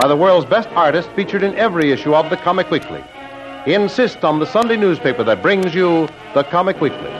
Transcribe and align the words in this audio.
by 0.00 0.06
the 0.06 0.14
world's 0.14 0.48
best 0.48 0.68
artists 0.76 1.10
featured 1.16 1.42
in 1.42 1.52
every 1.56 1.90
issue 1.90 2.14
of 2.14 2.30
the 2.30 2.36
Comic 2.36 2.70
Weekly. 2.70 3.02
Insist 3.66 4.22
on 4.22 4.38
the 4.38 4.46
Sunday 4.46 4.76
newspaper 4.76 5.24
that 5.24 5.42
brings 5.42 5.74
you 5.74 6.08
the 6.34 6.44
Comic 6.44 6.80
Weekly. 6.80 7.10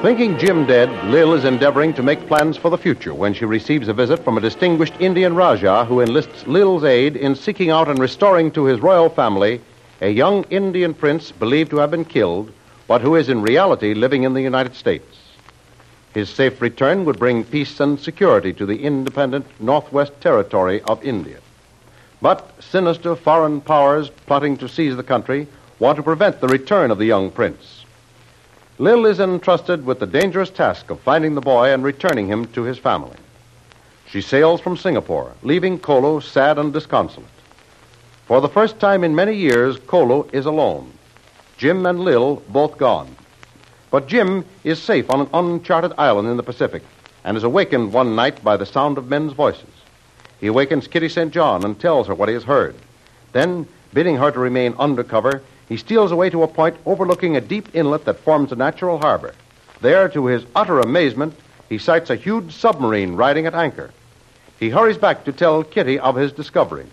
Thinking 0.00 0.38
Jim 0.38 0.64
dead, 0.64 0.88
Lil 1.10 1.34
is 1.34 1.44
endeavoring 1.44 1.92
to 1.92 2.02
make 2.02 2.26
plans 2.26 2.56
for 2.56 2.70
the 2.70 2.78
future 2.78 3.12
when 3.12 3.34
she 3.34 3.44
receives 3.44 3.88
a 3.88 3.92
visit 3.92 4.24
from 4.24 4.38
a 4.38 4.40
distinguished 4.40 4.94
Indian 4.98 5.36
Rajah 5.36 5.84
who 5.84 6.00
enlists 6.00 6.46
Lil's 6.46 6.84
aid 6.84 7.16
in 7.16 7.34
seeking 7.34 7.68
out 7.68 7.90
and 7.90 7.98
restoring 7.98 8.50
to 8.52 8.64
his 8.64 8.80
royal 8.80 9.10
family 9.10 9.60
a 10.00 10.08
young 10.08 10.44
Indian 10.44 10.94
prince 10.94 11.30
believed 11.32 11.68
to 11.72 11.76
have 11.76 11.90
been 11.90 12.06
killed, 12.06 12.50
but 12.88 13.02
who 13.02 13.14
is 13.14 13.28
in 13.28 13.42
reality 13.42 13.92
living 13.92 14.22
in 14.22 14.32
the 14.32 14.40
United 14.40 14.74
States. 14.74 15.29
His 16.12 16.28
safe 16.28 16.60
return 16.60 17.04
would 17.04 17.18
bring 17.18 17.44
peace 17.44 17.78
and 17.78 17.98
security 17.98 18.52
to 18.54 18.66
the 18.66 18.82
independent 18.82 19.46
Northwest 19.60 20.12
Territory 20.20 20.82
of 20.82 21.04
India. 21.04 21.38
But 22.20 22.50
sinister 22.60 23.14
foreign 23.14 23.60
powers 23.60 24.10
plotting 24.26 24.56
to 24.58 24.68
seize 24.68 24.96
the 24.96 25.02
country 25.02 25.46
want 25.78 25.96
to 25.96 26.02
prevent 26.02 26.40
the 26.40 26.48
return 26.48 26.90
of 26.90 26.98
the 26.98 27.06
young 27.06 27.30
prince. 27.30 27.84
Lil 28.78 29.06
is 29.06 29.20
entrusted 29.20 29.86
with 29.86 30.00
the 30.00 30.06
dangerous 30.06 30.50
task 30.50 30.90
of 30.90 31.00
finding 31.00 31.34
the 31.34 31.40
boy 31.40 31.72
and 31.72 31.84
returning 31.84 32.26
him 32.26 32.46
to 32.48 32.62
his 32.62 32.78
family. 32.78 33.16
She 34.10 34.20
sails 34.20 34.60
from 34.60 34.76
Singapore, 34.76 35.32
leaving 35.42 35.78
Kolu 35.78 36.20
sad 36.20 36.58
and 36.58 36.72
disconsolate. 36.72 37.28
For 38.26 38.40
the 38.40 38.48
first 38.48 38.80
time 38.80 39.04
in 39.04 39.14
many 39.14 39.34
years, 39.34 39.78
Kolu 39.78 40.28
is 40.32 40.46
alone. 40.46 40.92
Jim 41.56 41.86
and 41.86 42.00
Lil 42.00 42.42
both 42.48 42.76
gone. 42.78 43.14
But 43.90 44.06
Jim 44.06 44.44
is 44.62 44.80
safe 44.80 45.10
on 45.10 45.22
an 45.22 45.30
uncharted 45.34 45.92
island 45.98 46.28
in 46.28 46.36
the 46.36 46.42
Pacific 46.42 46.82
and 47.24 47.36
is 47.36 47.42
awakened 47.42 47.92
one 47.92 48.14
night 48.14 48.42
by 48.42 48.56
the 48.56 48.66
sound 48.66 48.98
of 48.98 49.08
men's 49.08 49.32
voices. 49.32 49.68
He 50.40 50.46
awakens 50.46 50.86
Kitty 50.86 51.08
St. 51.08 51.32
John 51.32 51.64
and 51.64 51.78
tells 51.78 52.06
her 52.06 52.14
what 52.14 52.28
he 52.28 52.34
has 52.34 52.44
heard. 52.44 52.74
Then, 53.32 53.66
bidding 53.92 54.16
her 54.16 54.30
to 54.30 54.38
remain 54.38 54.74
undercover, 54.78 55.42
he 55.68 55.76
steals 55.76 56.12
away 56.12 56.30
to 56.30 56.42
a 56.42 56.48
point 56.48 56.76
overlooking 56.86 57.36
a 57.36 57.40
deep 57.40 57.74
inlet 57.74 58.04
that 58.04 58.20
forms 58.20 58.52
a 58.52 58.56
natural 58.56 58.98
harbor. 58.98 59.34
There, 59.80 60.08
to 60.10 60.26
his 60.26 60.44
utter 60.54 60.80
amazement, 60.80 61.34
he 61.68 61.78
sights 61.78 62.10
a 62.10 62.16
huge 62.16 62.52
submarine 62.52 63.16
riding 63.16 63.46
at 63.46 63.54
anchor. 63.54 63.90
He 64.58 64.70
hurries 64.70 64.98
back 64.98 65.24
to 65.24 65.32
tell 65.32 65.62
Kitty 65.62 65.98
of 65.98 66.16
his 66.16 66.32
discovery. 66.32 66.86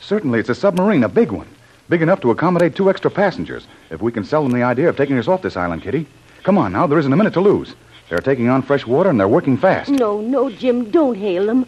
Certainly, 0.00 0.40
it's 0.40 0.48
a 0.48 0.54
submarine, 0.54 1.04
a 1.04 1.08
big 1.08 1.32
one. 1.32 1.48
Big 1.88 2.02
enough 2.02 2.20
to 2.20 2.30
accommodate 2.30 2.74
two 2.74 2.90
extra 2.90 3.10
passengers. 3.10 3.66
If 3.90 4.00
we 4.00 4.12
can 4.12 4.24
sell 4.24 4.42
them 4.42 4.52
the 4.52 4.62
idea 4.62 4.88
of 4.88 4.96
taking 4.96 5.18
us 5.18 5.28
off 5.28 5.42
this 5.42 5.56
island, 5.56 5.82
Kitty. 5.82 6.06
Come 6.44 6.58
on 6.58 6.72
now, 6.72 6.86
there 6.86 6.98
isn't 6.98 7.12
a 7.12 7.16
minute 7.16 7.32
to 7.32 7.40
lose. 7.40 7.74
They're 8.10 8.18
taking 8.18 8.50
on 8.50 8.60
fresh 8.60 8.86
water 8.86 9.08
and 9.08 9.18
they're 9.18 9.26
working 9.26 9.56
fast. 9.56 9.88
No, 9.88 10.20
no, 10.20 10.50
Jim, 10.50 10.90
don't 10.90 11.16
hail 11.16 11.46
them. 11.46 11.64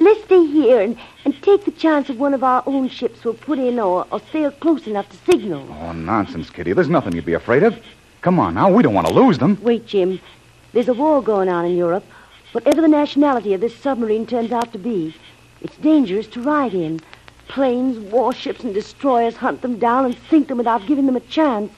Let's 0.00 0.22
stay 0.24 0.44
here 0.44 0.82
and, 0.82 0.98
and 1.24 1.42
take 1.42 1.64
the 1.64 1.70
chance 1.70 2.10
of 2.10 2.20
one 2.20 2.34
of 2.34 2.44
our 2.44 2.62
own 2.66 2.90
ships 2.90 3.24
will 3.24 3.32
put 3.32 3.58
in 3.58 3.78
or, 3.78 4.06
or 4.12 4.20
sail 4.30 4.50
close 4.50 4.86
enough 4.86 5.08
to 5.08 5.16
signal. 5.32 5.66
Oh, 5.80 5.92
nonsense, 5.92 6.50
Kitty. 6.50 6.74
There's 6.74 6.90
nothing 6.90 7.14
you'd 7.14 7.24
be 7.24 7.32
afraid 7.32 7.62
of. 7.62 7.78
Come 8.20 8.38
on 8.38 8.52
now, 8.52 8.70
we 8.70 8.82
don't 8.82 8.92
want 8.92 9.06
to 9.06 9.14
lose 9.14 9.38
them. 9.38 9.58
Wait, 9.62 9.86
Jim. 9.86 10.20
There's 10.74 10.88
a 10.88 10.94
war 10.94 11.22
going 11.22 11.48
on 11.48 11.64
in 11.64 11.74
Europe. 11.74 12.04
Whatever 12.52 12.82
the 12.82 12.88
nationality 12.88 13.54
of 13.54 13.62
this 13.62 13.74
submarine 13.76 14.26
turns 14.26 14.52
out 14.52 14.72
to 14.72 14.78
be, 14.78 15.14
it's 15.62 15.76
dangerous 15.78 16.26
to 16.28 16.42
ride 16.42 16.74
in. 16.74 17.00
Planes, 17.48 17.98
warships, 18.12 18.62
and 18.62 18.74
destroyers 18.74 19.36
hunt 19.36 19.62
them 19.62 19.78
down 19.78 20.04
and 20.04 20.16
sink 20.28 20.48
them 20.48 20.58
without 20.58 20.86
giving 20.86 21.06
them 21.06 21.16
a 21.16 21.20
chance. 21.20 21.72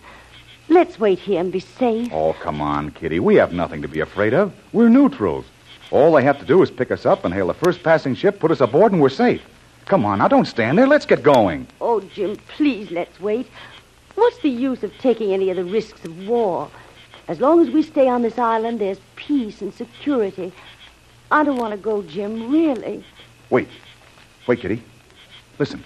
Let's 0.70 1.00
wait 1.00 1.18
here 1.18 1.40
and 1.40 1.50
be 1.50 1.58
safe. 1.58 2.12
Oh, 2.12 2.32
come 2.34 2.60
on, 2.60 2.92
Kitty. 2.92 3.18
We 3.18 3.34
have 3.34 3.52
nothing 3.52 3.82
to 3.82 3.88
be 3.88 3.98
afraid 3.98 4.32
of. 4.32 4.54
We're 4.72 4.88
neutrals. 4.88 5.44
All 5.90 6.12
they 6.12 6.22
have 6.22 6.38
to 6.38 6.44
do 6.46 6.62
is 6.62 6.70
pick 6.70 6.92
us 6.92 7.04
up 7.04 7.24
and 7.24 7.34
hail 7.34 7.48
the 7.48 7.54
first 7.54 7.82
passing 7.82 8.14
ship, 8.14 8.38
put 8.38 8.52
us 8.52 8.60
aboard, 8.60 8.92
and 8.92 9.00
we're 9.00 9.08
safe. 9.08 9.42
Come 9.86 10.04
on, 10.04 10.20
now 10.20 10.28
don't 10.28 10.46
stand 10.46 10.78
there. 10.78 10.86
Let's 10.86 11.06
get 11.06 11.24
going. 11.24 11.66
Oh, 11.80 12.00
Jim, 12.00 12.36
please 12.56 12.92
let's 12.92 13.18
wait. 13.18 13.48
What's 14.14 14.38
the 14.42 14.48
use 14.48 14.84
of 14.84 14.96
taking 14.98 15.32
any 15.32 15.50
of 15.50 15.56
the 15.56 15.64
risks 15.64 16.04
of 16.04 16.28
war? 16.28 16.70
As 17.26 17.40
long 17.40 17.60
as 17.60 17.70
we 17.70 17.82
stay 17.82 18.06
on 18.06 18.22
this 18.22 18.38
island, 18.38 18.80
there's 18.80 19.00
peace 19.16 19.60
and 19.62 19.74
security. 19.74 20.52
I 21.32 21.42
don't 21.42 21.56
want 21.56 21.72
to 21.72 21.78
go, 21.78 22.02
Jim, 22.02 22.48
really. 22.48 23.04
Wait. 23.50 23.66
Wait, 24.46 24.60
Kitty. 24.60 24.80
Listen. 25.58 25.82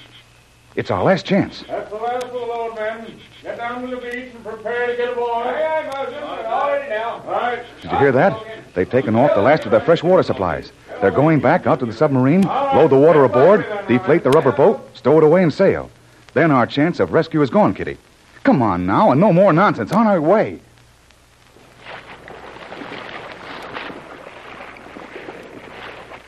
It's 0.77 0.91
our 0.91 1.05
last 1.05 1.25
chance. 1.25 1.62
That's 1.69 1.89
the 1.91 1.97
last 1.97 2.25
of 2.25 2.33
the 2.33 2.39
load, 2.39 2.75
men. 2.75 3.21
Get 3.43 3.59
down 3.59 3.83
to 3.89 3.95
the 3.95 4.01
beach 4.03 4.35
and 4.35 4.45
prepare 4.45 4.89
to 4.89 4.97
get 4.97 5.12
aboard. 5.12 5.47
Aye, 5.47 5.62
aye, 5.62 6.05
Moses. 6.05 6.23
All 6.47 6.69
ready 6.73 6.89
now. 6.91 7.23
All 7.25 7.31
right. 7.31 7.65
Did 7.81 7.93
you 7.93 7.99
hear 7.99 8.12
that? 8.12 8.75
They've 8.75 8.91
taken 8.91 9.15
off 9.15 9.34
the 9.34 9.43
last 9.43 9.65
of 9.67 9.71
their 9.71 9.81
fresh 9.81 10.03
water 10.03 10.25
supplies. 10.25 10.73
They're 11.01 11.13
going 11.13 11.39
back 11.41 11.67
out 11.67 11.79
to 11.81 11.87
the 11.87 11.93
submarine, 11.93 12.43
load 12.43 12.91
the 12.91 12.99
water 12.99 13.25
aboard, 13.25 13.67
deflate 13.87 14.25
the 14.25 14.31
rubber 14.31 14.53
boat, 14.53 14.97
stow 14.97 15.19
it 15.19 15.25
away, 15.25 15.43
and 15.43 15.53
sail. 15.53 15.91
Then 16.33 16.51
our 16.51 16.67
chance 16.67 16.99
of 16.99 17.13
rescue 17.13 17.43
is 17.43 17.51
gone, 17.51 17.75
Kitty. 17.75 17.97
Come 18.43 18.61
on 18.61 18.84
now, 18.84 19.13
and 19.13 19.21
no 19.21 19.33
more 19.33 19.53
nonsense. 19.53 19.93
On 19.93 20.07
our 20.07 20.21
way. 20.21 20.61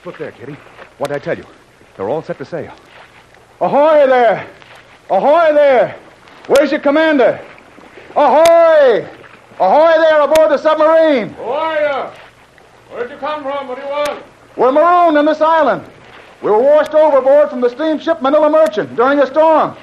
Look 0.04 0.18
there, 0.18 0.30
Kitty. 0.30 0.56
What'd 0.98 1.16
I 1.16 1.18
tell 1.18 1.36
you? 1.36 1.44
They're 1.96 2.08
all 2.08 2.22
set 2.22 2.38
to 2.38 2.44
sail. 2.44 2.72
Ahoy 3.60 4.06
there! 4.06 4.46
Ahoy 5.08 5.54
there! 5.54 5.98
Where's 6.46 6.70
your 6.70 6.80
commander? 6.80 7.40
Ahoy! 8.14 9.08
Ahoy 9.58 9.92
there 9.98 10.20
aboard 10.20 10.50
the 10.50 10.58
submarine! 10.58 11.30
Who 11.30 11.44
are 11.44 11.80
you? 11.80 12.10
Where'd 12.90 13.10
you 13.10 13.16
come 13.16 13.42
from? 13.42 13.66
What 13.66 13.76
do 13.76 13.82
you 13.82 13.88
want? 13.88 14.22
We're 14.56 14.72
marooned 14.72 15.16
on 15.16 15.24
this 15.24 15.40
island. 15.40 15.84
We 16.42 16.50
were 16.50 16.62
washed 16.62 16.92
overboard 16.92 17.48
from 17.48 17.62
the 17.62 17.70
steamship 17.70 18.20
Manila 18.20 18.50
Merchant 18.50 18.94
during 18.94 19.20
a 19.20 19.26
storm. 19.26 19.74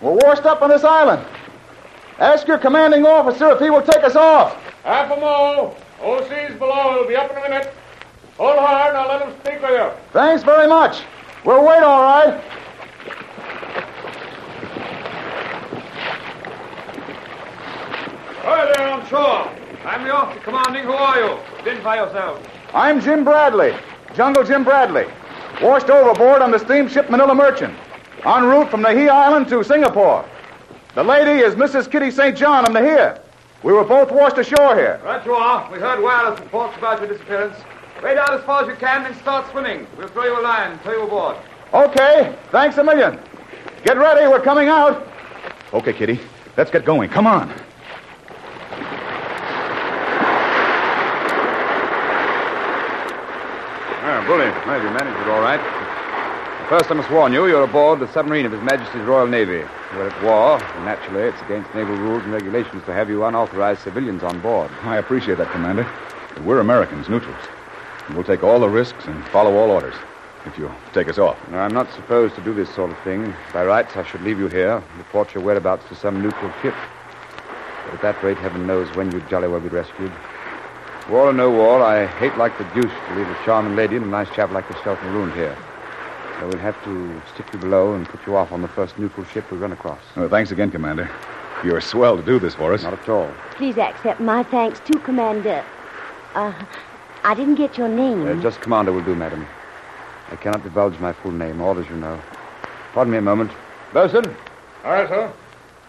We're 0.00 0.12
washed 0.12 0.46
up 0.46 0.62
on 0.62 0.70
this 0.70 0.82
island. 0.84 1.22
Ask 2.18 2.46
your 2.46 2.58
commanding 2.58 3.04
officer 3.04 3.50
if 3.50 3.60
he 3.60 3.68
will 3.68 3.82
take 3.82 4.02
us 4.02 4.16
off. 4.16 4.54
Half 4.82 5.10
a 5.10 5.20
mo. 5.20 5.76
OC's 6.00 6.58
below. 6.58 6.94
He'll 6.94 7.08
be 7.08 7.16
up 7.16 7.30
in 7.30 7.36
a 7.36 7.40
minute. 7.42 7.74
Hold 8.38 8.58
hard 8.58 8.94
and 8.94 8.96
I'll 8.96 9.08
let 9.08 9.26
him 9.26 9.38
speak 9.40 9.60
with 9.60 9.72
you. 9.72 9.90
Thanks 10.12 10.42
very 10.42 10.66
much. 10.66 11.02
We'll 11.44 11.66
wait 11.66 11.82
all 11.82 12.02
right. 12.02 12.42
Hi 18.52 18.66
there 18.72 18.88
on 18.88 19.06
shore. 19.06 19.48
I'm 19.86 20.02
the 20.02 20.12
officer 20.12 20.40
commanding. 20.40 20.82
Who 20.82 20.90
are 20.90 21.16
you? 21.20 21.38
Identify 21.60 21.94
yourself. 21.94 22.44
I'm 22.74 23.00
Jim 23.00 23.22
Bradley, 23.22 23.76
Jungle 24.16 24.42
Jim 24.42 24.64
Bradley. 24.64 25.06
Washed 25.62 25.88
overboard 25.88 26.42
on 26.42 26.50
the 26.50 26.58
steamship 26.58 27.08
Manila 27.08 27.32
Merchant, 27.32 27.72
en 28.26 28.42
route 28.42 28.68
from 28.68 28.80
Nahi 28.80 29.08
Island 29.08 29.46
to 29.50 29.62
Singapore. 29.62 30.28
The 30.96 31.04
lady 31.04 31.44
is 31.44 31.54
Mrs. 31.54 31.88
Kitty 31.88 32.10
St. 32.10 32.36
John 32.36 32.64
of 32.64 32.72
Nahia. 32.74 33.22
We 33.62 33.72
were 33.72 33.84
both 33.84 34.10
washed 34.10 34.38
ashore 34.38 34.74
here. 34.74 35.00
Right 35.04 35.24
you 35.24 35.34
are. 35.34 35.70
We 35.70 35.78
heard 35.78 36.02
wireless 36.02 36.40
reports 36.40 36.76
about 36.76 37.00
your 37.00 37.08
disappearance. 37.08 37.56
Wade 38.02 38.18
out 38.18 38.34
as 38.34 38.42
far 38.42 38.62
as 38.62 38.68
you 38.68 38.74
can, 38.74 39.04
then 39.04 39.14
start 39.20 39.48
swimming. 39.52 39.86
We'll 39.96 40.08
throw 40.08 40.24
you 40.24 40.40
a 40.40 40.42
line, 40.42 40.76
throw 40.80 40.94
you 40.94 41.02
aboard. 41.02 41.36
Okay, 41.72 42.36
thanks 42.50 42.78
a 42.78 42.82
million. 42.82 43.16
Get 43.84 43.96
ready, 43.96 44.26
we're 44.26 44.42
coming 44.42 44.66
out. 44.66 45.06
Okay, 45.72 45.92
Kitty. 45.92 46.18
Let's 46.56 46.72
get 46.72 46.84
going. 46.84 47.10
Come 47.10 47.28
on. 47.28 47.54
Ah, 54.12 54.26
bully. 54.26 54.50
Well, 54.66 54.82
you 54.82 54.90
managed 54.90 55.20
it 55.20 55.28
all 55.28 55.40
right. 55.40 55.60
First, 56.68 56.90
I 56.90 56.94
must 56.94 57.08
warn 57.12 57.32
you, 57.32 57.46
you're 57.46 57.62
aboard 57.62 58.00
the 58.00 58.12
submarine 58.12 58.44
of 58.44 58.50
His 58.50 58.60
Majesty's 58.60 59.02
Royal 59.02 59.28
Navy. 59.28 59.62
We're 59.94 60.08
at 60.08 60.22
war, 60.24 60.60
and 60.60 60.84
naturally, 60.84 61.22
it's 61.22 61.40
against 61.42 61.72
naval 61.76 61.94
rules 61.94 62.24
and 62.24 62.32
regulations 62.32 62.82
to 62.86 62.92
have 62.92 63.08
you 63.08 63.24
unauthorized 63.24 63.82
civilians 63.82 64.24
on 64.24 64.40
board. 64.40 64.68
I 64.82 64.96
appreciate 64.96 65.38
that, 65.38 65.52
Commander. 65.52 65.88
But 66.34 66.42
we're 66.42 66.58
Americans, 66.58 67.08
neutrals. 67.08 67.38
And 68.08 68.16
we'll 68.16 68.24
take 68.24 68.42
all 68.42 68.58
the 68.58 68.68
risks 68.68 69.04
and 69.06 69.24
follow 69.28 69.54
all 69.54 69.70
orders. 69.70 69.94
If 70.44 70.58
you'll 70.58 70.74
take 70.92 71.08
us 71.08 71.18
off. 71.18 71.38
Now, 71.48 71.62
I'm 71.62 71.72
not 71.72 71.88
supposed 71.92 72.34
to 72.34 72.40
do 72.40 72.52
this 72.52 72.74
sort 72.74 72.90
of 72.90 72.98
thing. 73.04 73.32
By 73.52 73.64
rights, 73.64 73.96
I 73.96 74.04
should 74.04 74.22
leave 74.22 74.40
you 74.40 74.48
here, 74.48 74.78
and 74.78 74.98
report 74.98 75.34
your 75.34 75.44
whereabouts 75.44 75.88
to 75.88 75.94
some 75.94 76.20
neutral 76.20 76.50
ship. 76.62 76.74
But 77.84 77.94
at 77.94 78.02
that 78.02 78.22
rate, 78.24 78.38
heaven 78.38 78.66
knows 78.66 78.92
when 78.96 79.12
you'd 79.12 79.28
jolly 79.30 79.46
well 79.46 79.60
be 79.60 79.68
rescued. 79.68 80.10
War 81.10 81.26
or 81.26 81.32
no 81.32 81.50
war, 81.50 81.82
I 81.82 82.06
hate 82.06 82.36
like 82.36 82.56
the 82.56 82.64
deuce 82.72 82.92
to 83.08 83.14
leave 83.16 83.26
a 83.28 83.36
charming 83.44 83.74
lady 83.74 83.96
and 83.96 84.04
a 84.04 84.08
nice 84.08 84.30
chap 84.30 84.52
like 84.52 84.68
yourself 84.70 85.02
marooned 85.02 85.32
here. 85.32 85.56
So 86.38 86.46
we'll 86.46 86.58
have 86.58 86.82
to 86.84 87.20
stick 87.34 87.52
you 87.52 87.58
below 87.58 87.94
and 87.94 88.06
put 88.08 88.24
you 88.26 88.36
off 88.36 88.52
on 88.52 88.62
the 88.62 88.68
first 88.68 88.96
neutral 88.96 89.26
ship 89.26 89.50
we 89.50 89.58
run 89.58 89.72
across. 89.72 89.98
Well, 90.16 90.28
thanks 90.28 90.52
again, 90.52 90.70
Commander. 90.70 91.10
You're 91.64 91.80
swell 91.80 92.16
to 92.16 92.22
do 92.22 92.38
this 92.38 92.54
for 92.54 92.72
us. 92.72 92.84
Not 92.84 92.92
at 92.92 93.08
all. 93.08 93.30
Please 93.56 93.76
accept 93.76 94.20
my 94.20 94.44
thanks 94.44 94.78
too, 94.80 95.00
Commander. 95.00 95.64
Uh, 96.34 96.52
I 97.24 97.34
didn't 97.34 97.56
get 97.56 97.76
your 97.76 97.88
name. 97.88 98.26
Uh, 98.26 98.40
just 98.40 98.60
Commander 98.60 98.92
will 98.92 99.04
do, 99.04 99.16
madam. 99.16 99.44
I 100.30 100.36
cannot 100.36 100.62
divulge 100.62 100.96
my 101.00 101.12
full 101.12 101.32
name, 101.32 101.60
all 101.60 101.76
as 101.76 101.88
you 101.88 101.96
know. 101.96 102.20
Pardon 102.92 103.10
me 103.10 103.18
a 103.18 103.22
moment. 103.22 103.50
Bosun, 103.92 104.32
All 104.84 104.92
right, 104.92 105.08
sir. 105.08 105.32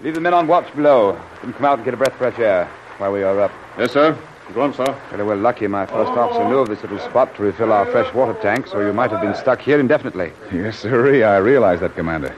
leave 0.02 0.16
the 0.16 0.20
men 0.22 0.34
on 0.34 0.48
watch 0.48 0.76
below. 0.76 1.12
Let 1.12 1.42
them 1.42 1.54
come 1.54 1.66
out 1.66 1.78
and 1.78 1.86
get 1.86 1.94
a 1.94 1.98
breath 1.98 2.14
of 2.14 2.18
fresh 2.18 2.40
air 2.40 2.66
while 2.98 3.12
we 3.12 3.22
are 3.22 3.40
up. 3.40 3.52
Yes, 3.78 3.92
sir. 3.92 4.18
Go 4.54 4.62
on, 4.62 4.74
sir. 4.74 4.94
Very 5.10 5.24
well, 5.24 5.38
lucky 5.38 5.66
my 5.68 5.86
first 5.86 6.12
officer 6.12 6.44
knew 6.50 6.58
of 6.58 6.68
this 6.68 6.82
little 6.82 7.00
spot 7.00 7.34
to 7.36 7.44
refill 7.44 7.72
our 7.72 7.86
fresh 7.86 8.14
water 8.14 8.34
tanks, 8.42 8.72
or 8.74 8.86
you 8.86 8.92
might 8.92 9.10
have 9.10 9.22
been 9.22 9.36
stuck 9.36 9.62
here 9.62 9.80
indefinitely. 9.80 10.34
Yes, 10.52 10.80
sirree. 10.80 11.24
I 11.24 11.38
realize 11.38 11.80
that, 11.80 11.96
Commander. 11.96 12.36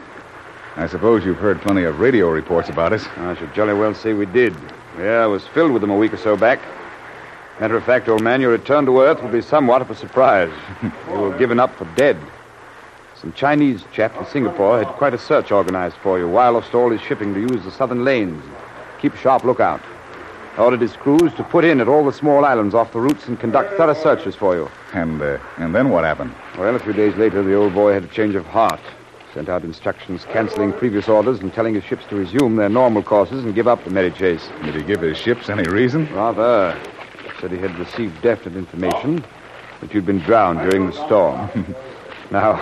I 0.75 0.85
suppose 0.87 1.25
you've 1.25 1.37
heard 1.37 1.61
plenty 1.61 1.83
of 1.83 1.99
radio 1.99 2.29
reports 2.29 2.69
about 2.69 2.93
us. 2.93 3.07
I 3.17 3.35
should 3.35 3.53
jolly 3.55 3.73
well 3.73 3.95
say 3.95 4.13
we 4.13 4.27
did. 4.27 4.55
Yeah, 4.97 5.23
I 5.23 5.27
was 5.27 5.47
filled 5.47 5.71
with 5.71 5.81
them 5.81 5.89
a 5.89 5.97
week 5.97 6.13
or 6.13 6.17
so 6.17 6.37
back. 6.37 6.59
Matter 7.59 7.77
of 7.77 7.83
fact, 7.83 8.07
old 8.07 8.21
man, 8.21 8.41
your 8.41 8.51
return 8.51 8.85
to 8.85 9.01
Earth 9.01 9.21
will 9.21 9.31
be 9.31 9.41
somewhat 9.41 9.81
of 9.81 9.89
a 9.89 9.95
surprise. 9.95 10.51
you 10.83 11.13
were 11.13 11.37
given 11.37 11.59
up 11.59 11.75
for 11.75 11.85
dead. 11.95 12.17
Some 13.15 13.33
Chinese 13.33 13.83
chap 13.91 14.15
in 14.19 14.25
Singapore 14.25 14.79
had 14.79 14.87
quite 14.97 15.13
a 15.13 15.17
search 15.17 15.51
organized 15.51 15.95
for 15.97 16.19
you, 16.19 16.27
while 16.27 16.53
wirelessed 16.53 16.73
all 16.75 16.89
his 16.91 17.01
shipping 17.01 17.33
to 17.33 17.39
use 17.39 17.63
the 17.63 17.71
southern 17.71 18.03
lanes. 18.03 18.43
Keep 18.99 19.13
a 19.13 19.17
sharp 19.17 19.43
lookout. 19.43 19.81
Ordered 20.57 20.81
his 20.81 20.93
crews 20.93 21.33
to 21.33 21.43
put 21.43 21.65
in 21.65 21.81
at 21.81 21.87
all 21.87 22.05
the 22.05 22.13
small 22.13 22.45
islands 22.45 22.75
off 22.75 22.91
the 22.93 22.99
routes 22.99 23.27
and 23.27 23.39
conduct 23.39 23.73
thorough 23.75 23.95
searches 23.95 24.35
for 24.35 24.55
you. 24.55 24.69
And, 24.93 25.19
uh, 25.19 25.39
and 25.57 25.73
then 25.73 25.89
what 25.89 26.03
happened? 26.03 26.35
Well, 26.59 26.75
a 26.75 26.79
few 26.79 26.93
days 26.93 27.15
later, 27.15 27.41
the 27.41 27.55
old 27.55 27.73
boy 27.73 27.93
had 27.93 28.03
a 28.03 28.07
change 28.07 28.35
of 28.35 28.45
heart. 28.45 28.79
Sent 29.33 29.49
out 29.49 29.63
instructions 29.63 30.25
canceling 30.25 30.71
previous 30.71 31.09
orders 31.09 31.39
and 31.39 31.51
telling 31.51 31.73
his 31.73 31.83
ships 31.83 32.05
to 32.09 32.15
resume 32.15 32.55
their 32.55 32.69
normal 32.69 33.01
courses 33.01 33.43
and 33.43 33.55
give 33.55 33.67
up 33.67 33.83
the 33.83 33.89
merry 33.89 34.11
chase. 34.11 34.47
Did 34.63 34.75
he 34.75 34.83
give 34.83 35.01
his 35.01 35.17
ships 35.17 35.49
any 35.49 35.67
reason? 35.67 36.07
Rather. 36.13 36.79
Said 37.41 37.51
he 37.51 37.57
had 37.57 37.75
received 37.79 38.21
definite 38.21 38.55
information 38.55 39.25
that 39.81 39.91
you'd 39.91 40.05
been 40.05 40.19
drowned 40.19 40.59
during 40.59 40.85
the 40.85 40.93
storm. 40.93 41.75
now, 42.31 42.61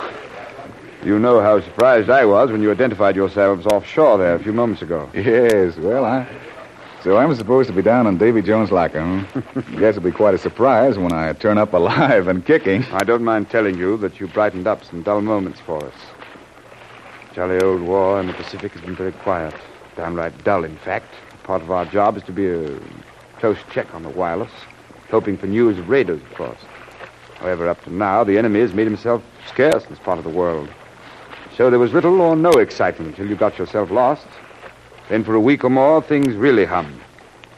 you 1.04 1.20
know 1.20 1.42
how 1.42 1.60
surprised 1.60 2.10
I 2.10 2.24
was 2.24 2.52
when 2.52 2.62
you 2.62 2.72
identified 2.72 3.18
yourselves 3.18 3.66
offshore 3.66 4.18
there 4.18 4.36
a 4.36 4.40
few 4.40 4.54
moments 4.54 4.82
ago. 4.82 5.10
Yes, 5.14 5.76
well, 5.76 6.06
I. 6.06 6.26
So 7.03 7.18
I'm 7.18 7.33
supposed 7.33 7.68
to 7.68 7.74
be 7.74 7.81
down 7.81 8.06
on 8.06 8.19
Davy 8.19 8.44
Jones' 8.44 8.71
locker, 8.71 9.01
huh? 9.01 9.42
Guess 9.71 9.98
it'll 9.98 10.03
be 10.03 10.12
quite 10.12 10.36
a 10.36 10.38
surprise 10.38 11.00
when 11.00 11.12
I 11.12 11.33
turn 11.33 11.57
up 11.57 11.74
alive 11.81 12.27
and 12.27 12.45
kicking. 12.45 12.83
I 12.92 13.03
don't 13.03 13.24
mind 13.24 13.50
telling 13.50 13.75
you 13.75 13.98
that 13.98 14.19
you 14.19 14.27
brightened 14.27 14.68
up 14.68 14.83
some 14.83 15.01
dull 15.01 15.21
moments 15.21 15.59
for 15.59 15.83
us. 15.83 15.95
Jolly 17.33 17.59
old 17.59 17.81
war 17.81 18.19
in 18.19 18.27
the 18.27 18.33
Pacific 18.33 18.74
has 18.74 18.81
been 18.81 18.95
very 18.95 19.13
quiet. 19.13 19.56
Downright 19.95 20.44
dull, 20.44 20.63
in 20.63 20.77
fact. 20.77 21.12
Part 21.42 21.63
of 21.63 21.71
our 21.71 21.86
job 21.86 22.18
is 22.18 22.24
to 22.24 22.31
be 22.31 22.48
a 22.48 22.80
close 23.39 23.57
check 23.71 23.95
on 23.95 24.04
the 24.04 24.09
wireless, 24.09 24.51
hoping 25.09 25.38
for 25.38 25.47
news 25.47 25.80
of 25.80 25.89
raiders, 25.89 26.21
of 26.21 26.33
course. 26.36 26.59
However, 27.38 27.68
up 27.68 27.83
to 27.86 27.89
now, 27.92 28.24
the 28.24 28.38
enemy 28.38 28.59
has 28.59 28.75
made 28.75 28.86
himself 28.86 29.24
scarce 29.47 29.83
in 29.86 29.89
this 29.89 30.00
part 30.00 30.19
of 30.19 30.24
the 30.24 30.30
world. 30.30 30.69
So 31.57 31.71
there 31.71 31.80
was 31.80 31.94
little 31.94 32.21
or 32.21 32.36
no 32.36 32.51
excitement 32.51 33.09
until 33.09 33.27
you 33.27 33.36
got 33.36 33.57
yourself 33.57 33.89
lost. 33.89 34.27
Then 35.09 35.24
for 35.24 35.36
a 35.36 35.39
week 35.39 35.63
or 35.63 35.69
more, 35.69 36.01
things 36.01 36.36
really 36.36 36.65
hummed. 36.65 37.00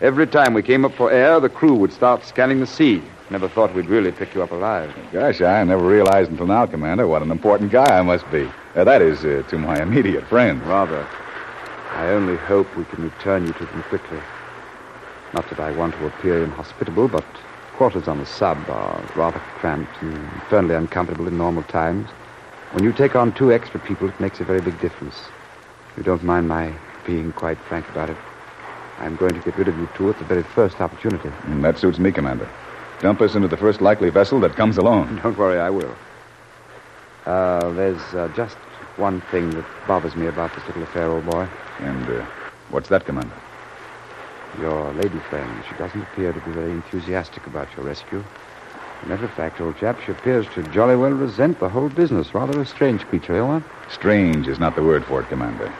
Every 0.01 0.27
time 0.27 0.53
we 0.53 0.61
came 0.61 0.83
up 0.85 0.93
for 0.93 1.11
air, 1.11 1.39
the 1.39 1.49
crew 1.49 1.75
would 1.75 1.93
start 1.93 2.25
scanning 2.25 2.59
the 2.59 2.67
sea. 2.67 3.01
Never 3.29 3.47
thought 3.47 3.73
we'd 3.73 3.87
really 3.87 4.11
pick 4.11 4.35
you 4.35 4.43
up 4.43 4.51
alive. 4.51 4.93
Gosh, 5.11 5.41
I 5.41 5.63
never 5.63 5.85
realized 5.85 6.29
until 6.29 6.47
now, 6.47 6.65
Commander, 6.65 7.07
what 7.07 7.21
an 7.21 7.31
important 7.31 7.71
guy 7.71 7.97
I 7.97 8.01
must 8.01 8.29
be. 8.31 8.49
Uh, 8.75 8.83
that 8.83 9.01
is, 9.01 9.23
uh, 9.23 9.43
to 9.49 9.57
my 9.57 9.81
immediate 9.87 10.25
friends. 10.27 10.63
Rather. 10.65 11.07
I 11.93 12.09
only 12.09 12.37
hope 12.37 12.75
we 12.75 12.85
can 12.85 13.03
return 13.03 13.45
you 13.45 13.53
to 13.53 13.65
them 13.65 13.83
quickly. 13.83 14.19
Not 15.33 15.47
that 15.49 15.59
I 15.59 15.71
want 15.71 15.93
to 15.95 16.07
appear 16.07 16.43
inhospitable, 16.43 17.07
but 17.07 17.25
quarters 17.75 18.07
on 18.07 18.19
the 18.19 18.25
sub 18.25 18.57
are 18.67 19.01
rather 19.15 19.39
cramped 19.59 20.01
and 20.01 20.13
infernally 20.13 20.75
uncomfortable 20.75 21.27
in 21.27 21.37
normal 21.37 21.63
times. 21.63 22.09
When 22.71 22.83
you 22.83 22.91
take 22.91 23.15
on 23.15 23.31
two 23.31 23.53
extra 23.53 23.79
people, 23.79 24.09
it 24.09 24.19
makes 24.19 24.39
a 24.39 24.43
very 24.43 24.61
big 24.61 24.79
difference. 24.81 25.21
You 25.95 26.03
don't 26.03 26.23
mind 26.23 26.47
my 26.47 26.73
being 27.05 27.31
quite 27.33 27.57
frank 27.57 27.87
about 27.89 28.09
it. 28.09 28.17
I'm 28.99 29.15
going 29.15 29.33
to 29.33 29.39
get 29.39 29.57
rid 29.57 29.67
of 29.67 29.77
you 29.77 29.89
two 29.95 30.09
at 30.09 30.17
the 30.19 30.25
very 30.25 30.43
first 30.43 30.79
opportunity. 30.79 31.29
Mm, 31.29 31.61
that 31.63 31.77
suits 31.77 31.99
me, 31.99 32.11
Commander. 32.11 32.49
Dump 33.01 33.21
us 33.21 33.35
into 33.35 33.47
the 33.47 33.57
first 33.57 33.81
likely 33.81 34.09
vessel 34.09 34.39
that 34.41 34.55
comes 34.55 34.77
along. 34.77 35.19
Don't 35.23 35.37
worry, 35.37 35.59
I 35.59 35.69
will. 35.69 35.95
Uh, 37.25 37.71
there's 37.71 38.01
uh, 38.13 38.31
just 38.35 38.55
one 38.97 39.21
thing 39.31 39.49
that 39.51 39.65
bothers 39.87 40.15
me 40.15 40.27
about 40.27 40.53
this 40.53 40.65
little 40.67 40.83
affair, 40.83 41.09
old 41.09 41.25
boy. 41.25 41.47
And 41.79 42.09
uh, 42.09 42.25
what's 42.69 42.89
that, 42.89 43.05
Commander? 43.05 43.35
Your 44.59 44.93
lady 44.93 45.19
friend, 45.29 45.63
she 45.67 45.75
doesn't 45.75 46.01
appear 46.01 46.31
to 46.31 46.39
be 46.41 46.51
very 46.51 46.71
enthusiastic 46.71 47.47
about 47.47 47.67
your 47.75 47.85
rescue. 47.85 48.19
As 48.19 49.05
a 49.05 49.09
matter 49.09 49.25
of 49.25 49.33
fact, 49.33 49.59
old 49.59 49.77
chap, 49.77 49.99
she 50.05 50.11
appears 50.11 50.47
to 50.53 50.63
jolly 50.63 50.95
well 50.95 51.11
resent 51.11 51.59
the 51.59 51.69
whole 51.69 51.89
business. 51.89 52.33
Rather 52.33 52.61
a 52.61 52.65
strange 52.65 53.01
creature, 53.07 53.35
eh, 53.35 53.41
what? 53.41 53.63
Strange 53.89 54.47
is 54.47 54.59
not 54.59 54.75
the 54.75 54.83
word 54.83 55.03
for 55.05 55.21
it, 55.21 55.27
Commander. 55.27 55.73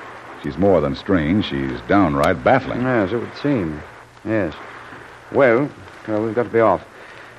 She's 0.44 0.57
more 0.57 0.81
than 0.81 0.95
strange. 0.95 1.45
She's 1.45 1.80
downright 1.88 2.44
baffling. 2.44 2.81
Yes, 2.81 3.12
it 3.13 3.18
would 3.18 3.36
seem. 3.42 3.81
Yes. 4.25 4.54
Well, 5.31 5.69
well, 6.07 6.25
we've 6.25 6.36
got 6.36 6.44
to 6.44 6.50
be 6.50 6.60
off. 6.60 6.84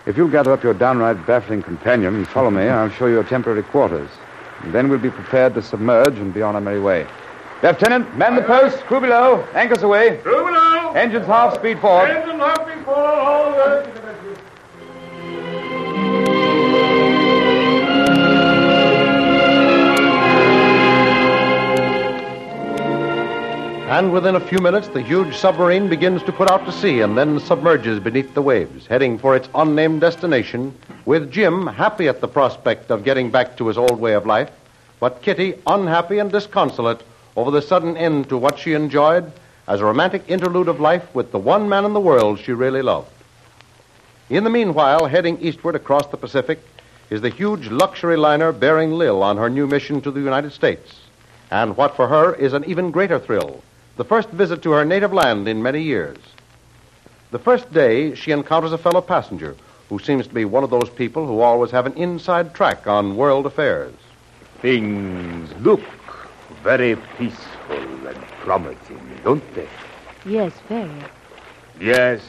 If 0.06 0.17
you'll 0.17 0.29
gather 0.29 0.53
up 0.53 0.62
your 0.62 0.75
downright 0.75 1.27
baffling 1.27 1.62
companion 1.62 2.15
and 2.15 2.27
follow 2.27 2.51
me, 2.51 2.62
mm-hmm. 2.62 2.79
I'll 2.79 2.91
show 2.91 3.06
you 3.06 3.15
your 3.15 3.25
temporary 3.25 3.62
quarters. 3.62 4.11
And 4.62 4.73
then 4.73 4.89
we'll 4.89 4.99
be 4.99 5.11
prepared 5.11 5.55
to 5.55 5.62
submerge 5.62 6.17
and 6.19 6.33
be 6.33 6.41
on 6.43 6.55
our 6.55 6.61
merry 6.61 6.81
way. 6.81 7.06
Lieutenant, 7.62 8.17
man 8.17 8.37
the 8.37 8.43
post, 8.43 8.79
crew 8.85 9.01
below, 9.01 9.43
anchors 9.55 9.83
away. 9.83 10.19
Crew 10.19 10.45
below! 10.45 10.93
Engines 10.93 11.27
half 11.27 11.55
speed 11.55 11.81
forward. 11.81 12.11
Engines 12.11 12.41
half 12.41 12.67
before 12.67 12.95
all 12.95 13.53
the... 13.53 14.04
And 23.87 24.15
within 24.15 24.35
a 24.35 24.41
few 24.41 24.61
minutes, 24.61 24.89
the 24.89 25.03
huge 25.03 25.37
submarine 25.37 25.91
begins 25.91 26.23
to 26.23 26.33
put 26.33 26.51
out 26.51 26.65
to 26.65 26.73
sea 26.73 27.03
and 27.03 27.19
then 27.19 27.39
submerges 27.39 28.01
beneath 28.01 28.32
the 28.32 28.41
waves, 28.41 28.87
heading 28.87 29.19
for 29.19 29.37
its 29.37 29.51
unnamed 29.55 30.01
destination, 30.01 30.75
with 31.05 31.31
Jim 31.31 31.67
happy 31.67 32.08
at 32.08 32.23
the 32.23 32.27
prospect 32.27 32.91
of 32.91 33.05
getting 33.05 33.31
back 33.31 33.58
to 33.58 33.69
his 33.69 33.77
old 33.77 34.01
way 34.01 34.15
of 34.15 34.25
life, 34.25 34.51
but 35.01 35.20
Kitty 35.20 35.61
unhappy 35.67 36.19
and 36.19 36.32
disconsolate 36.32 37.03
over 37.37 37.51
the 37.51 37.61
sudden 37.61 37.94
end 37.94 38.31
to 38.31 38.39
what 38.39 38.58
she 38.58 38.73
enjoyed 38.73 39.31
as 39.69 39.82
a 39.82 39.85
romantic 39.85 40.25
interlude 40.29 40.69
of 40.69 40.81
life 40.81 41.15
with 41.15 41.31
the 41.31 41.39
one 41.39 41.69
man 41.69 41.85
in 41.85 41.93
the 41.93 42.01
world 42.01 42.41
she 42.41 42.53
really 42.53 42.82
loved. 42.82 43.13
In 44.31 44.44
the 44.44 44.51
meanwhile, 44.51 45.05
heading 45.05 45.39
eastward 45.43 45.75
across 45.75 46.06
the 46.06 46.17
Pacific 46.17 46.58
is 47.11 47.20
the 47.20 47.29
huge 47.29 47.69
luxury 47.69 48.17
liner 48.17 48.51
bearing 48.51 48.93
Lil 48.93 49.23
on 49.23 49.37
her 49.37 49.51
new 49.51 49.67
mission 49.67 50.01
to 50.01 50.11
the 50.11 50.20
United 50.20 50.55
States. 50.55 51.01
And 51.51 51.77
what 51.77 51.94
for 51.94 52.08
her 52.08 52.35
is 52.35 52.55
an 52.55 52.65
even 52.65 52.91
greater 52.91 53.19
thrill 53.19 53.63
the 53.96 54.05
first 54.05 54.29
visit 54.31 54.63
to 54.63 54.72
her 54.72 54.84
native 54.84 55.13
land 55.13 55.46
in 55.48 55.63
many 55.63 55.82
years. 55.82 56.19
The 57.31 57.39
first 57.39 57.72
day, 57.72 58.15
she 58.15 58.31
encounters 58.31 58.72
a 58.72 58.79
fellow 58.79 59.01
passenger 59.01 59.56
who 59.89 59.98
seems 59.98 60.27
to 60.27 60.34
be 60.34 60.44
one 60.44 60.65
of 60.65 60.70
those 60.70 60.91
people 60.91 61.27
who 61.27 61.41
always 61.41 61.70
have 61.70 61.86
an 61.86 61.94
inside 61.94 62.55
track 62.55 62.86
on 62.86 63.17
world 63.17 63.46
affairs. 63.46 63.94
Things 64.60 65.51
look 65.60 65.82
very 66.63 66.96
peaceful 67.19 68.06
and 68.06 68.17
promising, 68.41 69.01
don't 69.22 69.55
they? 69.55 69.69
Yes, 70.24 70.53
very. 70.69 70.91
Yes. 71.81 72.20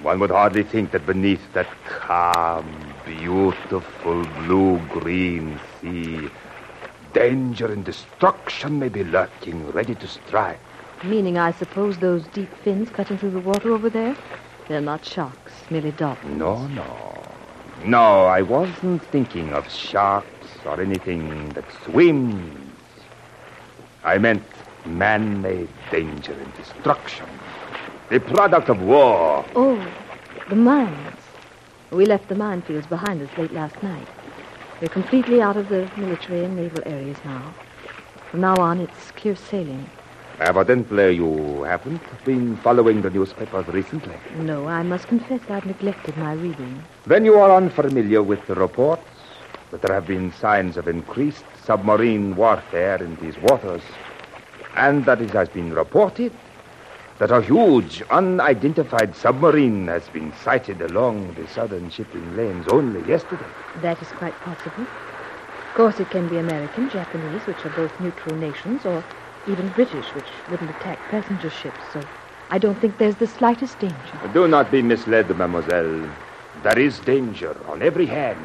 One 0.00 0.20
would 0.20 0.30
hardly 0.30 0.62
think 0.62 0.90
that 0.90 1.06
beneath 1.06 1.40
that 1.54 1.68
calm, 1.86 2.94
beautiful 3.06 4.24
blue-green 4.44 5.58
sea, 5.80 6.28
danger 7.14 7.72
and 7.72 7.84
destruction 7.84 8.78
may 8.78 8.88
be 8.88 9.04
lurking, 9.04 9.70
ready 9.72 9.94
to 9.94 10.06
strike. 10.06 10.60
Meaning, 11.02 11.38
I 11.38 11.52
suppose, 11.52 11.98
those 11.98 12.26
deep 12.28 12.52
fins 12.62 12.90
cutting 12.90 13.16
through 13.16 13.30
the 13.30 13.40
water 13.40 13.72
over 13.72 13.88
there? 13.88 14.16
They're 14.68 14.80
not 14.80 15.04
sharks, 15.04 15.52
merely 15.70 15.92
dolphins. 15.92 16.38
No, 16.38 16.66
no. 16.68 17.22
No, 17.84 18.24
I 18.24 18.42
wasn't 18.42 19.02
thinking 19.02 19.52
of 19.52 19.70
sharks 19.70 20.48
or 20.64 20.80
anything 20.80 21.50
that 21.50 21.64
swims. 21.84 22.58
I 24.02 24.18
meant 24.18 24.42
man-made 24.86 25.68
danger 25.90 26.32
and 26.32 26.54
destruction. 26.56 27.26
The 28.10 28.20
product 28.20 28.68
of 28.68 28.80
war. 28.82 29.44
Oh, 29.54 29.86
the 30.48 30.56
mines. 30.56 31.16
We 31.90 32.06
left 32.06 32.28
the 32.28 32.34
minefields 32.34 32.88
behind 32.88 33.22
us 33.22 33.30
late 33.38 33.52
last 33.52 33.82
night. 33.82 34.08
We're 34.80 34.88
completely 34.88 35.40
out 35.40 35.56
of 35.56 35.68
the 35.68 35.88
military 35.96 36.44
and 36.44 36.56
naval 36.56 36.82
areas 36.84 37.16
now. 37.24 37.54
From 38.30 38.40
now 38.40 38.56
on, 38.56 38.80
it's 38.80 39.12
clear 39.12 39.36
sailing. 39.36 39.88
Evidently, 40.40 41.14
you 41.14 41.62
haven't 41.62 42.02
been 42.24 42.56
following 42.56 43.02
the 43.02 43.10
newspapers 43.10 43.68
recently. 43.68 44.16
No, 44.38 44.66
I 44.66 44.82
must 44.82 45.06
confess 45.06 45.40
I've 45.48 45.64
neglected 45.64 46.16
my 46.16 46.32
reading. 46.32 46.82
Then 47.06 47.24
you 47.24 47.34
are 47.34 47.56
unfamiliar 47.56 48.20
with 48.20 48.44
the 48.48 48.56
reports 48.56 49.08
that 49.70 49.80
there 49.80 49.94
have 49.94 50.08
been 50.08 50.32
signs 50.32 50.76
of 50.76 50.88
increased 50.88 51.44
submarine 51.64 52.34
warfare 52.34 53.00
in 53.00 53.14
these 53.16 53.38
waters, 53.38 53.82
and 54.74 55.04
that 55.04 55.20
it 55.20 55.30
has 55.30 55.48
been 55.48 55.72
reported 55.72 56.32
that 57.18 57.30
a 57.30 57.40
huge, 57.40 58.02
unidentified 58.10 59.14
submarine 59.14 59.86
has 59.86 60.08
been 60.08 60.32
sighted 60.42 60.80
along 60.80 61.34
the 61.34 61.46
southern 61.48 61.88
shipping 61.90 62.36
lanes 62.36 62.66
only 62.68 63.02
yesterday. 63.08 63.46
That 63.80 64.00
is 64.02 64.08
quite 64.12 64.34
possible. 64.40 64.82
Of 64.82 65.74
course, 65.74 66.00
it 66.00 66.10
can 66.10 66.28
be 66.28 66.38
American, 66.38 66.88
Japanese, 66.88 67.46
which 67.46 67.64
are 67.64 67.70
both 67.70 67.98
neutral 68.00 68.34
nations, 68.36 68.84
or 68.84 69.02
even 69.46 69.68
British, 69.70 70.14
which 70.14 70.30
wouldn't 70.50 70.70
attack 70.70 70.98
passenger 71.08 71.50
ships, 71.50 71.84
so 71.92 72.00
I 72.50 72.58
don't 72.58 72.78
think 72.80 72.98
there's 72.98 73.16
the 73.16 73.26
slightest 73.26 73.78
danger. 73.78 74.28
Do 74.32 74.46
not 74.48 74.70
be 74.70 74.82
misled, 74.82 75.28
mademoiselle. 75.28 76.02
There 76.62 76.78
is 76.78 76.98
danger 77.00 77.56
on 77.68 77.82
every 77.82 78.06
hand. 78.06 78.40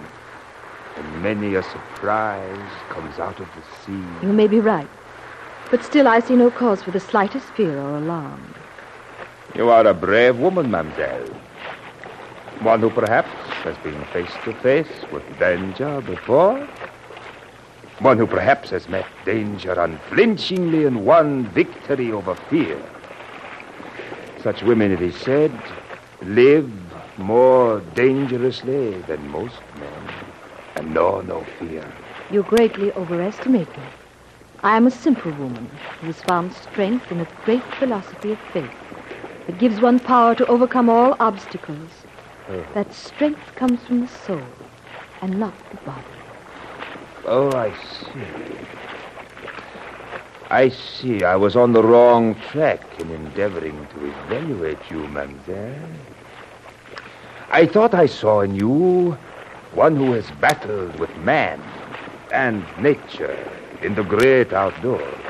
And 0.97 1.23
many 1.23 1.55
a 1.55 1.63
surprise 1.63 2.57
comes 2.89 3.19
out 3.19 3.39
of 3.39 3.47
the 3.55 3.63
sea. 3.85 4.25
You 4.25 4.33
may 4.33 4.47
be 4.47 4.59
right. 4.59 4.89
But 5.71 5.83
still, 5.83 6.07
I 6.07 6.19
see 6.19 6.35
no 6.35 6.49
cause 6.49 6.81
for 6.81 6.89
the 6.89 6.99
slightest 6.99 7.45
fear 7.53 7.77
or 7.77 7.97
alarm. 7.97 8.41
You 9.55 9.69
are 9.69 9.85
a 9.85 9.93
brave 9.93 10.37
woman, 10.37 10.71
mademoiselle. 10.71 11.27
One 12.61 12.81
who 12.81 12.89
perhaps 12.89 13.29
has 13.63 13.77
been 13.77 14.03
face 14.05 14.33
to 14.45 14.53
face 14.53 15.05
with 15.11 15.39
danger 15.39 16.01
before. 16.01 16.57
One 17.99 18.17
who 18.17 18.25
perhaps 18.25 18.69
has 18.71 18.89
met 18.89 19.05
danger 19.25 19.73
unflinchingly 19.73 20.85
and 20.85 21.05
won 21.05 21.45
victory 21.45 22.11
over 22.11 22.33
fear. 22.35 22.81
Such 24.41 24.63
women, 24.63 24.91
it 24.91 25.01
is 25.01 25.15
said, 25.15 25.51
live 26.23 26.69
more 27.17 27.81
dangerously 27.93 29.01
than 29.01 29.29
most 29.29 29.61
men 29.79 30.09
and 30.75 30.93
know 30.93 31.21
no 31.21 31.43
fear. 31.59 31.85
You 32.31 32.43
greatly 32.43 32.91
overestimate 32.93 33.67
me. 33.77 33.83
I 34.61 34.75
am 34.75 34.87
a 34.87 34.91
simple 34.91 35.31
woman 35.31 35.69
who 36.01 36.07
has 36.07 36.21
found 36.21 36.51
strength 36.51 37.09
in 37.13 37.21
a 37.21 37.27
great 37.45 37.63
philosophy 37.75 38.33
of 38.33 38.39
faith 38.51 38.69
that 39.47 39.57
gives 39.57 39.79
one 39.79 39.99
power 39.99 40.35
to 40.35 40.45
overcome 40.47 40.89
all 40.89 41.15
obstacles. 41.21 41.89
Oh. 42.49 42.65
That 42.73 42.93
strength 42.93 43.55
comes 43.55 43.81
from 43.83 44.01
the 44.01 44.07
soul 44.07 44.41
and 45.21 45.39
not 45.39 45.53
the 45.71 45.77
body. 45.77 46.03
Oh, 47.25 47.51
I 47.53 47.71
see. 47.71 48.65
I 50.49 50.69
see. 50.69 51.23
I 51.23 51.37
was 51.37 51.55
on 51.55 51.71
the 51.71 51.83
wrong 51.83 52.35
track 52.51 52.81
in 52.99 53.11
endeavoring 53.11 53.87
to 53.93 54.05
evaluate 54.05 54.79
you, 54.91 55.07
mademoiselle. 55.07 55.89
I 57.49 57.65
thought 57.65 57.93
I 57.93 58.07
saw 58.07 58.41
in 58.41 58.55
you 58.55 59.17
one 59.73 59.95
who 59.95 60.11
has 60.13 60.29
battled 60.31 60.99
with 60.99 61.15
man 61.17 61.61
and 62.31 62.65
nature 62.77 63.37
in 63.81 63.95
the 63.95 64.03
great 64.03 64.53
outdoors. 64.53 65.23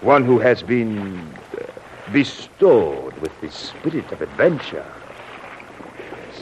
One 0.00 0.24
who 0.24 0.38
has 0.38 0.62
been 0.62 1.18
uh, 1.18 1.64
bestowed 2.12 3.16
with 3.18 3.32
the 3.40 3.50
spirit 3.50 4.10
of 4.12 4.22
adventure. 4.22 4.86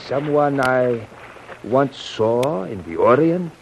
Someone 0.07 0.61
I 0.61 1.07
once 1.65 1.97
saw 1.97 2.65
in 2.65 2.83
the 2.83 2.97
Orient, 2.97 3.53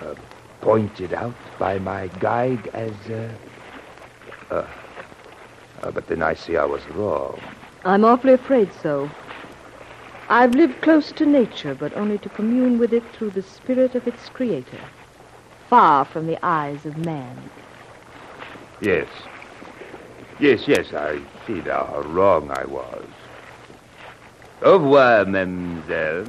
uh, 0.00 0.14
pointed 0.60 1.12
out 1.14 1.34
by 1.58 1.78
my 1.78 2.08
guide 2.18 2.66
as. 2.68 2.92
Uh, 3.08 3.28
uh, 4.50 4.66
uh, 5.82 5.90
but 5.90 6.06
then 6.08 6.22
I 6.22 6.34
see 6.34 6.56
I 6.56 6.64
was 6.64 6.86
wrong. 6.90 7.40
I'm 7.84 8.04
awfully 8.04 8.34
afraid 8.34 8.70
so. 8.82 9.10
I've 10.28 10.54
lived 10.54 10.80
close 10.82 11.10
to 11.12 11.26
nature, 11.26 11.74
but 11.74 11.96
only 11.96 12.18
to 12.18 12.28
commune 12.28 12.78
with 12.78 12.92
it 12.92 13.02
through 13.12 13.30
the 13.30 13.42
spirit 13.42 13.94
of 13.94 14.06
its 14.06 14.28
creator, 14.28 14.78
far 15.70 16.04
from 16.04 16.26
the 16.26 16.44
eyes 16.44 16.84
of 16.84 16.98
man. 16.98 17.38
Yes. 18.80 19.06
Yes, 20.40 20.66
yes, 20.66 20.92
I 20.92 21.20
see 21.46 21.60
now 21.62 21.84
how 21.84 22.00
wrong 22.08 22.50
I 22.50 22.64
was. 22.64 23.06
Au 24.62 24.78
revoir, 24.78 25.24
mademoiselle. 25.26 26.24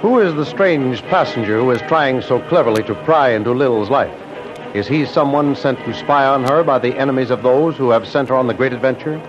Who 0.00 0.18
is 0.18 0.34
the 0.34 0.44
strange 0.44 1.02
passenger 1.02 1.60
who 1.60 1.70
is 1.70 1.80
trying 1.82 2.22
so 2.22 2.40
cleverly 2.48 2.82
to 2.84 2.94
pry 3.04 3.30
into 3.30 3.52
Lil's 3.52 3.88
life? 3.88 4.20
Is 4.74 4.88
he 4.88 5.06
someone 5.06 5.54
sent 5.54 5.78
to 5.84 5.94
spy 5.94 6.26
on 6.26 6.42
her 6.42 6.64
by 6.64 6.80
the 6.80 6.98
enemies 6.98 7.30
of 7.30 7.44
those 7.44 7.76
who 7.76 7.90
have 7.90 8.06
sent 8.06 8.30
her 8.30 8.34
on 8.34 8.48
the 8.48 8.54
great 8.54 8.72
adventure? 8.72 9.22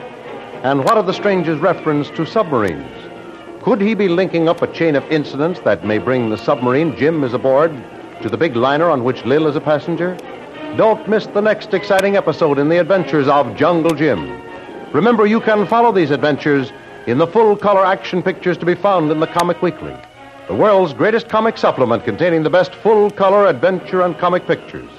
And 0.62 0.84
what 0.84 0.98
of 0.98 1.06
the 1.06 1.14
stranger's 1.14 1.58
reference 1.62 2.10
to 2.10 2.26
submarines? 2.26 2.86
Could 3.64 3.80
he 3.80 3.94
be 3.94 4.10
linking 4.10 4.50
up 4.50 4.62
a 4.62 4.68
chain 4.68 4.98
of 4.98 5.10
incidents 5.10 5.62
that 5.62 5.86
may 5.86 6.00
bring 6.00 6.30
the 6.30 6.38
submarine 6.38 6.98
Jim 6.98 7.24
is 7.24 7.34
aboard 7.34 7.72
to 8.22 8.28
the 8.28 8.36
big 8.36 8.58
liner 8.58 8.90
on 8.90 9.06
which 9.06 9.24
Lil 9.24 9.48
is 9.48 9.56
a 9.56 9.62
passenger? 9.62 10.18
Don't 10.76 11.08
miss 11.08 11.28
the 11.28 11.40
next 11.40 11.74
exciting 11.74 12.18
episode 12.18 12.60
in 12.60 12.68
the 12.68 12.78
adventures 12.78 13.30
of 13.30 13.56
Jungle 13.56 13.96
Jim. 13.96 14.42
Remember, 14.92 15.26
you 15.26 15.40
can 15.40 15.66
follow 15.66 15.94
these 15.94 16.12
adventures 16.12 16.74
in 17.08 17.20
the 17.20 17.28
full 17.28 17.56
color 17.56 17.86
action 17.86 18.22
pictures 18.22 18.58
to 18.58 18.66
be 18.66 18.76
found 18.76 19.12
in 19.12 19.22
the 19.22 19.28
Comic 19.28 19.62
Weekly, 19.62 19.96
the 20.50 20.56
world's 20.56 20.92
greatest 20.94 21.30
comic 21.30 21.58
supplement 21.58 22.04
containing 22.04 22.44
the 22.44 22.50
best 22.50 22.76
full 22.76 23.10
color 23.10 23.48
adventure 23.48 24.02
and 24.02 24.18
comic 24.18 24.46
pictures. 24.46 24.90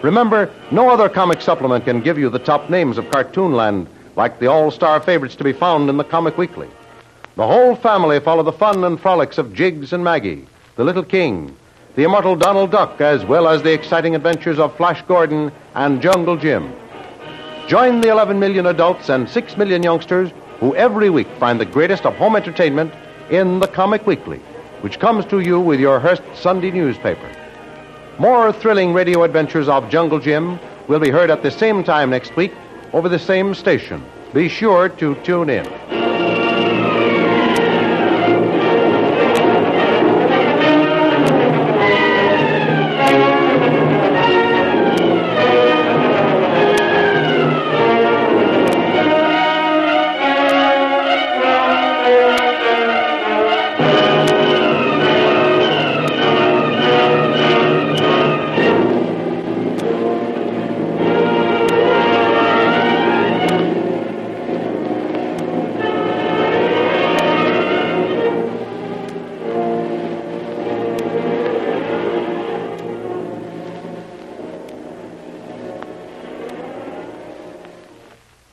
Remember, 0.00 0.48
no 0.70 0.90
other 0.90 1.08
comic 1.08 1.40
supplement 1.40 1.86
can 1.86 2.00
give 2.00 2.18
you 2.18 2.30
the 2.30 2.38
top 2.38 2.70
names 2.70 2.98
of 2.98 3.06
Cartoonland 3.06 3.88
like 4.16 4.38
the 4.38 4.46
all 4.46 4.70
star 4.70 5.00
favorites 5.00 5.36
to 5.36 5.44
be 5.44 5.52
found 5.52 5.88
in 5.88 5.96
the 5.96 6.04
Comic 6.04 6.36
Weekly. 6.36 6.68
The 7.36 7.46
whole 7.46 7.74
family 7.74 8.20
follow 8.20 8.42
the 8.42 8.52
fun 8.52 8.84
and 8.84 9.00
frolics 9.00 9.38
of 9.38 9.54
Jiggs 9.54 9.92
and 9.92 10.04
Maggie, 10.04 10.46
the 10.76 10.84
Little 10.84 11.02
King, 11.02 11.56
the 11.94 12.04
immortal 12.04 12.36
Donald 12.36 12.70
Duck, 12.70 13.00
as 13.00 13.24
well 13.24 13.48
as 13.48 13.62
the 13.62 13.72
exciting 13.72 14.14
adventures 14.14 14.58
of 14.58 14.76
Flash 14.76 15.02
Gordon 15.02 15.50
and 15.74 16.02
Jungle 16.02 16.36
Jim. 16.36 16.72
Join 17.68 18.00
the 18.00 18.08
11 18.08 18.38
million 18.38 18.66
adults 18.66 19.08
and 19.08 19.28
6 19.28 19.56
million 19.56 19.82
youngsters 19.82 20.30
who 20.60 20.74
every 20.74 21.10
week 21.10 21.28
find 21.38 21.58
the 21.58 21.64
greatest 21.64 22.04
of 22.04 22.14
home 22.16 22.36
entertainment 22.36 22.92
in 23.30 23.60
the 23.60 23.66
Comic 23.66 24.06
Weekly, 24.06 24.38
which 24.82 24.98
comes 24.98 25.24
to 25.26 25.40
you 25.40 25.58
with 25.58 25.80
your 25.80 26.00
Hearst 26.00 26.22
Sunday 26.34 26.70
newspaper. 26.70 27.30
More 28.18 28.52
thrilling 28.52 28.92
radio 28.92 29.22
adventures 29.22 29.68
of 29.68 29.88
Jungle 29.88 30.18
Jim 30.18 30.58
will 30.86 31.00
be 31.00 31.10
heard 31.10 31.30
at 31.30 31.42
the 31.42 31.50
same 31.50 31.82
time 31.82 32.10
next 32.10 32.36
week 32.36 32.52
over 32.92 33.08
the 33.08 33.18
same 33.18 33.54
station. 33.54 34.04
Be 34.32 34.48
sure 34.48 34.88
to 34.88 35.14
tune 35.16 35.50
in. 35.50 35.91